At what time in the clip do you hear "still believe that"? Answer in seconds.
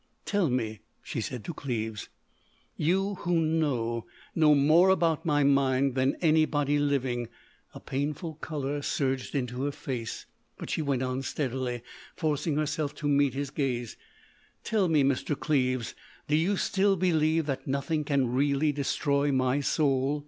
16.57-17.67